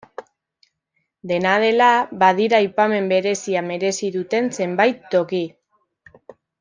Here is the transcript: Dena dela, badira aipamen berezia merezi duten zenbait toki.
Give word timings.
Dena 1.31 1.51
dela, 1.63 1.89
badira 2.23 2.61
aipamen 2.63 3.11
berezia 3.13 3.63
merezi 3.69 4.11
duten 4.17 4.51
zenbait 4.59 5.05
toki. 5.17 5.45